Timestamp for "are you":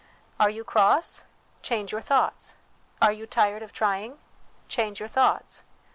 0.39-0.63, 3.03-3.27